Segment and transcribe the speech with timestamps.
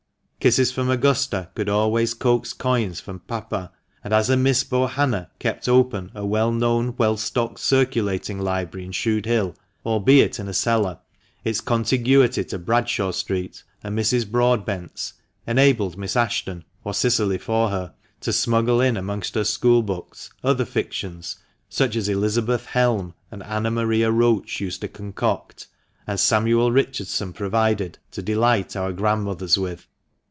[0.43, 3.71] Kisses from Augusta could always coax coins from papa,
[4.03, 8.91] and as a Miss Bohanna kept open a well known, well stocked circulating library in
[8.91, 9.93] Shudehill, 202 THE MANCHESTER MAN.
[9.93, 10.99] albeit in a cellar,
[11.43, 14.31] its contiguity to Bradshaw Street and Mrs.
[14.31, 15.13] Broadbent's
[15.45, 20.65] enabled Miss Ashton (or Cicely for her) to smuggle in amongst her school books ether
[20.65, 21.35] fictions,
[21.69, 25.67] such as Elizabeth Helme and Anna Maria Roche used to concoct,
[26.07, 29.85] and Samuel Richardson provided, to delight our grandmothers with.